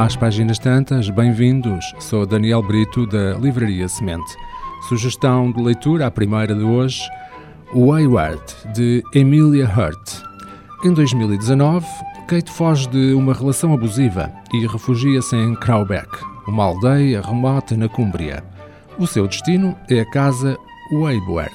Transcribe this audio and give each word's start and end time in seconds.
às 0.00 0.16
páginas 0.16 0.58
tantas, 0.58 1.10
bem-vindos. 1.10 1.84
Sou 1.98 2.24
Daniel 2.24 2.62
Brito 2.62 3.06
da 3.06 3.34
Livraria 3.34 3.86
Semente. 3.86 4.34
Sugestão 4.88 5.52
de 5.52 5.62
leitura, 5.62 6.06
a 6.06 6.10
primeira 6.10 6.54
de 6.54 6.62
hoje, 6.62 7.02
Wayward, 7.74 8.42
de 8.74 9.02
Emilia 9.14 9.66
Hurt. 9.66 10.22
Em 10.82 10.94
2019, 10.94 11.86
Kate 12.26 12.50
foge 12.50 12.88
de 12.88 13.12
uma 13.12 13.34
relação 13.34 13.74
abusiva 13.74 14.32
e 14.54 14.66
refugia-se 14.66 15.36
em 15.36 15.54
Crowbeck, 15.54 16.08
uma 16.48 16.64
aldeia 16.64 17.20
remota 17.20 17.76
na 17.76 17.86
Cúmbria. 17.86 18.42
O 18.98 19.06
seu 19.06 19.28
destino 19.28 19.76
é 19.90 20.00
a 20.00 20.10
casa 20.10 20.56
Wayward, 20.90 21.52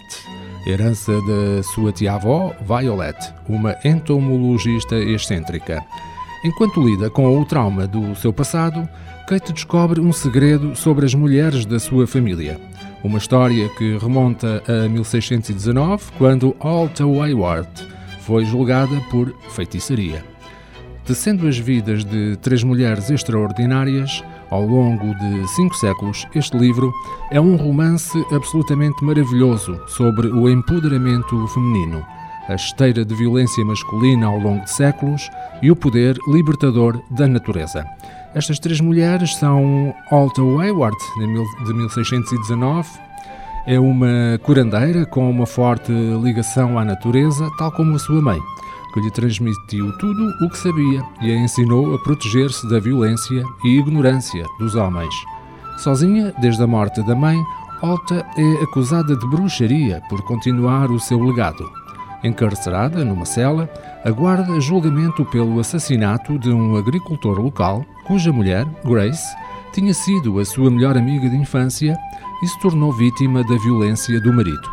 herança 0.67 1.13
da 1.13 1.63
sua 1.63 1.91
tia-avó, 1.91 2.53
Violet, 2.61 3.17
uma 3.49 3.75
entomologista 3.83 4.97
excêntrica. 4.97 5.83
Enquanto 6.45 6.79
lida 6.79 7.09
com 7.09 7.41
o 7.41 7.43
trauma 7.43 7.87
do 7.87 8.13
seu 8.13 8.31
passado, 8.31 8.87
Kate 9.27 9.51
descobre 9.51 9.99
um 9.99 10.13
segredo 10.13 10.75
sobre 10.75 11.03
as 11.03 11.15
mulheres 11.15 11.65
da 11.65 11.79
sua 11.79 12.05
família. 12.05 12.61
Uma 13.03 13.17
história 13.17 13.67
que 13.69 13.97
remonta 13.97 14.61
a 14.67 14.87
1619, 14.87 16.03
quando 16.19 16.55
Alta 16.59 17.03
Wayward 17.03 17.67
foi 18.19 18.45
julgada 18.45 18.95
por 19.09 19.33
feitiçaria. 19.49 20.23
Tecendo 21.03 21.47
as 21.47 21.57
vidas 21.57 22.05
de 22.05 22.35
três 22.35 22.63
mulheres 22.63 23.09
extraordinárias, 23.09 24.23
ao 24.51 24.67
longo 24.67 25.15
de 25.15 25.47
cinco 25.47 25.75
séculos, 25.75 26.27
este 26.35 26.55
livro 26.55 26.93
é 27.31 27.41
um 27.41 27.55
romance 27.55 28.23
absolutamente 28.31 29.03
maravilhoso 29.03 29.81
sobre 29.87 30.27
o 30.27 30.47
empoderamento 30.47 31.47
feminino, 31.47 32.05
a 32.47 32.55
esteira 32.55 33.03
de 33.03 33.15
violência 33.15 33.63
masculina 33.65 34.27
ao 34.27 34.39
longo 34.39 34.63
de 34.63 34.71
séculos 34.71 35.29
e 35.61 35.71
o 35.71 35.75
poder 35.75 36.17
libertador 36.27 37.01
da 37.11 37.27
natureza. 37.27 37.85
Estas 38.33 38.59
três 38.59 38.81
mulheres 38.81 39.35
são 39.35 39.93
Alta 40.11 40.41
Wayward, 40.41 40.97
de 41.65 41.73
1619, 41.73 42.89
é 43.65 43.79
uma 43.79 44.39
curandeira 44.43 45.05
com 45.05 45.29
uma 45.29 45.45
forte 45.45 45.91
ligação 46.21 46.77
à 46.77 46.85
natureza, 46.85 47.49
tal 47.57 47.71
como 47.71 47.95
a 47.95 47.99
sua 47.99 48.21
mãe 48.21 48.39
que 48.95 49.01
lhe 49.01 49.11
transmitiu 49.11 49.91
tudo 49.97 50.33
o 50.41 50.49
que 50.49 50.57
sabia 50.57 51.03
e 51.21 51.29
a 51.29 51.35
ensinou 51.35 51.93
a 51.93 51.99
proteger-se 51.99 52.65
da 52.69 52.79
violência 52.79 53.43
e 53.65 53.77
ignorância 53.77 54.45
dos 54.57 54.73
homens. 54.73 55.13
Sozinha, 55.77 56.33
desde 56.39 56.63
a 56.63 56.67
morte 56.67 57.03
da 57.03 57.13
mãe, 57.13 57.37
Olta 57.81 58.25
é 58.37 58.63
acusada 58.63 59.17
de 59.17 59.27
bruxaria 59.27 60.01
por 60.07 60.21
continuar 60.21 60.89
o 60.89 60.99
seu 60.99 61.21
legado. 61.21 61.69
Encarcerada 62.25 63.05
numa 63.05 63.23
cela, 63.23 63.69
aguarda 64.03 64.59
julgamento 64.59 65.23
pelo 65.25 65.59
assassinato 65.59 66.39
de 66.39 66.49
um 66.49 66.75
agricultor 66.75 67.39
local 67.39 67.85
cuja 68.07 68.33
mulher, 68.33 68.65
Grace, 68.83 69.35
tinha 69.71 69.93
sido 69.93 70.39
a 70.39 70.45
sua 70.45 70.71
melhor 70.71 70.97
amiga 70.97 71.29
de 71.29 71.35
infância 71.37 71.95
e 72.41 72.47
se 72.47 72.59
tornou 72.59 72.91
vítima 72.91 73.43
da 73.43 73.55
violência 73.57 74.19
do 74.19 74.33
marido. 74.33 74.67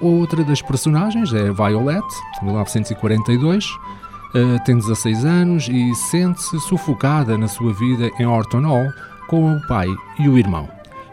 Outra 0.00 0.42
das 0.42 0.60
personagens 0.60 1.32
é 1.32 1.52
Violet, 1.52 2.04
de 2.38 2.44
1942. 2.44 3.66
Uh, 4.34 4.64
tem 4.64 4.76
16 4.76 5.24
anos 5.24 5.68
e 5.68 5.94
sente-se 5.94 6.58
sufocada 6.60 7.38
na 7.38 7.46
sua 7.46 7.72
vida 7.72 8.10
em 8.18 8.26
Orton 8.26 8.62
Hall 8.62 8.88
com 9.28 9.54
o 9.54 9.66
pai 9.68 9.88
e 10.18 10.28
o 10.28 10.36
irmão. 10.36 10.68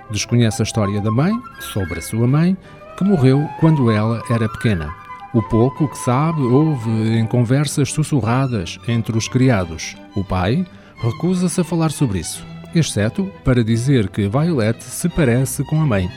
Desconhece 0.09 0.61
a 0.61 0.65
história 0.65 0.99
da 1.01 1.11
mãe, 1.11 1.33
sobre 1.59 1.99
a 1.99 2.01
sua 2.01 2.27
mãe, 2.27 2.57
que 2.97 3.03
morreu 3.03 3.47
quando 3.59 3.91
ela 3.91 4.23
era 4.29 4.49
pequena. 4.49 5.06
O 5.33 5.41
pouco 5.41 5.87
que 5.89 5.97
sabe 5.97 6.41
ouve 6.41 7.17
em 7.17 7.25
conversas 7.25 7.91
sussurradas 7.91 8.79
entre 8.87 9.17
os 9.17 9.27
criados. 9.27 9.95
O 10.15 10.23
pai 10.23 10.65
recusa-se 11.01 11.59
a 11.59 11.63
falar 11.65 11.91
sobre 11.91 12.19
isso, 12.19 12.45
exceto 12.73 13.29
para 13.43 13.63
dizer 13.63 14.09
que 14.09 14.29
Violet 14.29 14.81
se 14.81 15.09
parece 15.09 15.65
com 15.65 15.81
a 15.81 15.85
mãe, 15.85 16.09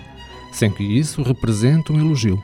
sem 0.52 0.70
que 0.70 0.84
isso 0.84 1.22
represente 1.22 1.92
um 1.92 1.98
elogio. 1.98 2.40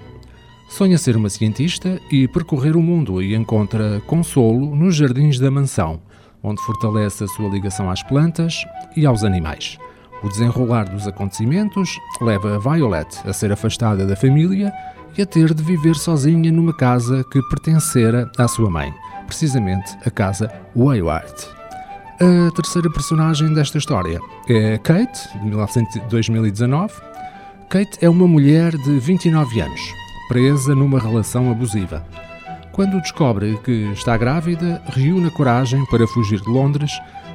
Sonha 0.68 0.98
ser 0.98 1.16
uma 1.16 1.30
cientista 1.30 2.00
e 2.10 2.26
percorrer 2.26 2.76
o 2.76 2.82
mundo 2.82 3.22
e 3.22 3.36
encontra 3.36 4.02
consolo 4.04 4.74
nos 4.74 4.96
jardins 4.96 5.38
da 5.38 5.50
mansão, 5.50 6.00
onde 6.42 6.60
fortalece 6.62 7.22
a 7.22 7.28
sua 7.28 7.48
ligação 7.48 7.88
às 7.88 8.02
plantas 8.02 8.64
e 8.96 9.06
aos 9.06 9.22
animais. 9.22 9.78
O 10.22 10.28
desenrolar 10.28 10.88
dos 10.88 11.06
acontecimentos 11.06 11.96
leva 12.20 12.58
Violet 12.58 13.06
a 13.24 13.32
ser 13.32 13.52
afastada 13.52 14.04
da 14.04 14.16
família 14.16 14.72
e 15.16 15.22
a 15.22 15.26
ter 15.26 15.54
de 15.54 15.62
viver 15.62 15.94
sozinha 15.94 16.52
numa 16.52 16.72
casa 16.72 17.24
que 17.30 17.40
pertencera 17.48 18.30
à 18.36 18.46
sua 18.46 18.70
mãe, 18.70 18.92
precisamente 19.26 19.96
a 20.04 20.10
casa 20.10 20.50
Wayward. 20.76 21.34
A 22.20 22.50
terceira 22.54 22.90
personagem 22.90 23.52
desta 23.52 23.78
história 23.78 24.18
é 24.48 24.78
Kate, 24.78 25.28
de 25.42 26.00
2019. 26.08 26.94
Kate 27.68 27.98
é 28.00 28.08
uma 28.08 28.26
mulher 28.26 28.72
de 28.72 28.98
29 28.98 29.60
anos 29.60 30.06
presa 30.28 30.74
numa 30.74 30.98
relação 30.98 31.50
abusiva. 31.50 32.04
Quando 32.72 33.00
descobre 33.00 33.58
que 33.64 33.90
está 33.92 34.16
grávida, 34.16 34.82
reúne 34.88 35.28
a 35.28 35.30
coragem 35.30 35.84
para 35.86 36.06
fugir 36.06 36.40
de 36.40 36.48
Londres 36.48 36.92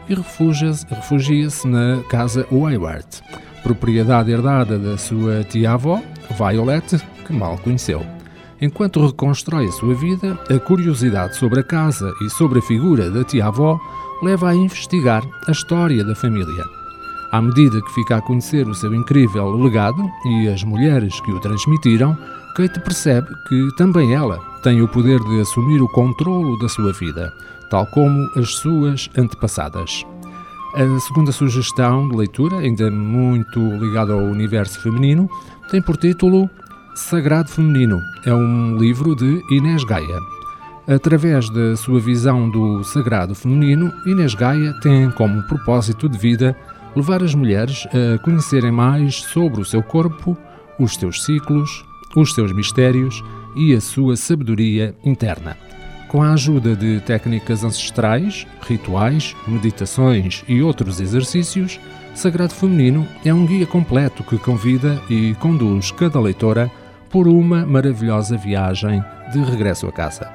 e 0.07 0.13
refugia-se 0.13 0.85
refugia 0.87 1.47
na 1.65 2.03
casa 2.09 2.45
Wayward, 2.51 3.07
propriedade 3.63 4.31
herdada 4.31 4.77
da 4.77 4.97
sua 4.97 5.43
tia-avó, 5.43 6.01
Violet, 6.37 7.01
que 7.31 7.37
mal 7.37 7.57
conheceu. 7.57 8.05
Enquanto 8.61 9.03
reconstrói 9.05 9.65
a 9.65 9.71
sua 9.71 9.95
vida, 9.95 10.37
a 10.49 10.59
curiosidade 10.59 11.35
sobre 11.35 11.61
a 11.61 11.63
casa 11.63 12.13
e 12.21 12.29
sobre 12.29 12.59
a 12.59 12.61
figura 12.61 13.09
da 13.09 13.23
tia-avó 13.23 13.79
leva 14.21 14.49
a 14.49 14.55
investigar 14.55 15.23
a 15.47 15.51
história 15.51 16.03
da 16.03 16.13
família. 16.13 16.63
À 17.31 17.41
medida 17.41 17.81
que 17.81 17.93
fica 17.93 18.17
a 18.17 18.21
conhecer 18.21 18.67
o 18.67 18.75
seu 18.75 18.93
incrível 18.93 19.49
legado 19.51 20.07
e 20.25 20.49
as 20.49 20.63
mulheres 20.63 21.19
que 21.21 21.31
o 21.31 21.39
transmitiram, 21.39 22.15
Kate 22.55 22.79
percebe 22.81 23.29
que 23.47 23.69
também 23.77 24.13
ela 24.13 24.37
tem 24.61 24.81
o 24.81 24.87
poder 24.87 25.19
de 25.21 25.39
assumir 25.39 25.81
o 25.81 25.87
controlo 25.87 26.59
da 26.59 26.67
sua 26.67 26.91
vida, 26.91 27.33
tal 27.69 27.87
como 27.87 28.29
as 28.35 28.49
suas 28.55 29.09
antepassadas. 29.17 30.05
A 30.75 30.99
segunda 30.99 31.31
sugestão 31.31 32.07
de 32.09 32.15
leitura, 32.15 32.57
ainda 32.57 32.91
muito 32.91 33.59
ligada 33.77 34.13
ao 34.13 34.19
universo 34.19 34.79
feminino, 34.81 35.29
tem 35.69 35.81
por 35.81 35.97
título 35.97 36.49
Sagrado 36.95 37.49
Feminino. 37.49 38.01
É 38.25 38.33
um 38.33 38.77
livro 38.77 39.15
de 39.15 39.41
Inês 39.49 39.83
Gaia. 39.83 40.19
Através 40.87 41.49
da 41.49 41.75
sua 41.77 41.99
visão 41.99 42.49
do 42.49 42.83
sagrado 42.83 43.33
feminino, 43.33 43.93
Inês 44.05 44.33
Gaia 44.33 44.73
tem 44.81 45.09
como 45.11 45.41
propósito 45.43 46.09
de 46.09 46.17
vida 46.17 46.55
levar 46.95 47.23
as 47.23 47.33
mulheres 47.33 47.87
a 47.87 48.17
conhecerem 48.19 48.71
mais 48.71 49.15
sobre 49.15 49.61
o 49.61 49.65
seu 49.65 49.81
corpo, 49.81 50.37
os 50.77 50.95
seus 50.95 51.23
ciclos, 51.23 51.85
os 52.15 52.33
seus 52.33 52.51
mistérios 52.51 53.23
e 53.55 53.73
a 53.73 53.79
sua 53.79 54.17
sabedoria 54.17 54.93
interna. 55.03 55.55
Com 56.09 56.21
a 56.21 56.33
ajuda 56.33 56.75
de 56.75 56.99
técnicas 57.01 57.63
ancestrais, 57.63 58.45
rituais, 58.67 59.33
meditações 59.47 60.43
e 60.45 60.61
outros 60.61 60.99
exercícios, 60.99 61.79
Sagrado 62.13 62.53
Feminino 62.53 63.07
é 63.23 63.33
um 63.33 63.45
guia 63.45 63.65
completo 63.65 64.23
que 64.23 64.37
convida 64.37 65.01
e 65.09 65.33
conduz 65.35 65.91
cada 65.91 66.19
leitora 66.19 66.69
por 67.11 67.27
uma 67.27 67.65
maravilhosa 67.65 68.37
viagem 68.37 69.03
de 69.31 69.39
regresso 69.43 69.87
a 69.87 69.91
casa. 69.91 70.31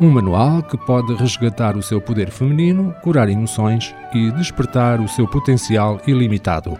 Um 0.00 0.08
manual 0.08 0.62
que 0.62 0.78
pode 0.78 1.14
resgatar 1.14 1.76
o 1.76 1.82
seu 1.82 2.00
poder 2.00 2.30
feminino, 2.30 2.94
curar 3.02 3.28
emoções 3.28 3.94
e 4.14 4.30
despertar 4.32 5.00
o 5.00 5.08
seu 5.08 5.28
potencial 5.28 6.00
ilimitado. 6.06 6.78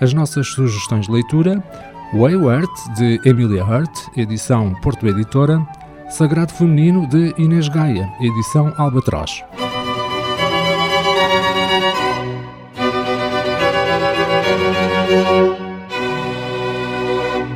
As 0.00 0.12
nossas 0.12 0.48
sugestões 0.48 1.06
de 1.06 1.12
leitura 1.12 1.62
Wayward, 2.12 2.68
de 2.96 3.20
Emilia 3.24 3.64
Hurt, 3.64 3.90
edição 4.16 4.74
Porto 4.82 5.06
Editora, 5.06 5.60
Sagrado 6.08 6.52
Feminino, 6.52 7.06
de 7.06 7.34
Inês 7.36 7.68
Gaia, 7.68 8.08
edição 8.20 8.72
Albatroz. 8.76 9.44